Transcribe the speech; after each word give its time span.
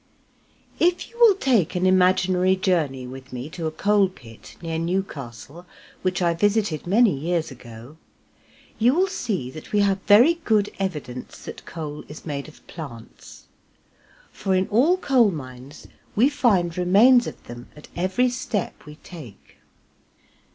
If 0.79 1.11
you 1.11 1.19
will 1.19 1.35
take 1.35 1.75
an 1.75 1.85
imaginary 1.85 2.55
journey 2.55 3.05
with 3.05 3.31
me 3.31 3.51
to 3.51 3.67
a 3.67 3.71
coal 3.71 4.09
pit 4.09 4.57
near 4.59 4.79
Newcastle, 4.79 5.67
which 6.01 6.23
I 6.23 6.33
visited 6.33 6.87
many 6.87 7.15
years 7.15 7.51
ago, 7.51 7.97
you 8.79 8.95
will 8.95 9.05
see 9.05 9.51
that 9.51 9.71
we 9.71 9.81
have 9.81 10.01
very 10.07 10.39
good 10.43 10.71
evidence 10.79 11.45
that 11.45 11.67
coal 11.67 12.03
is 12.07 12.25
made 12.25 12.47
of 12.47 12.65
plants, 12.65 13.45
for 14.31 14.55
in 14.55 14.67
all 14.69 14.97
coal 14.97 15.29
mines 15.29 15.85
we 16.15 16.29
find 16.29 16.79
remains 16.79 17.27
of 17.27 17.43
them 17.43 17.67
at 17.75 17.87
every 17.95 18.29
step 18.29 18.87
we 18.87 18.95
take. 19.03 19.57